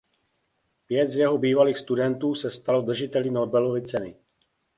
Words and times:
Pět 0.87 1.07
z 1.07 1.15
jeho 1.17 1.37
bývalých 1.37 1.77
studentů 1.77 2.35
se 2.35 2.51
stalo 2.51 2.81
držiteli 2.81 3.31
Nobelovy 3.31 3.81
ceny. 3.81 4.15